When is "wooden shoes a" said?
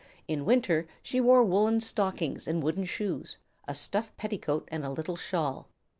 2.63-3.75